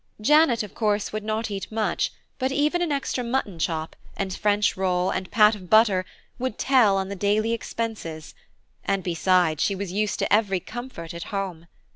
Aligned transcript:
Janet, 0.19 0.63
of 0.63 0.73
course, 0.73 1.13
would 1.13 1.23
not 1.23 1.51
eat 1.51 1.71
much, 1.71 2.11
but 2.39 2.51
even 2.51 2.81
an 2.81 2.91
extra 2.91 3.23
mutton 3.23 3.59
chop, 3.59 3.95
and 4.17 4.33
French 4.35 4.75
roll, 4.75 5.11
and 5.11 5.29
pat 5.29 5.53
of 5.53 5.69
butter 5.69 6.05
would 6.39 6.57
tell 6.57 6.97
on 6.97 7.07
the 7.09 7.15
daily 7.15 7.53
expenses; 7.53 8.33
and 8.83 9.03
besides, 9.03 9.63
she 9.63 9.75
was 9.75 9.91
used 9.91 10.17
to 10.17 10.33
every 10.33 10.59
comfort 10.59 11.13
at 11.13 11.25
home. 11.25 11.67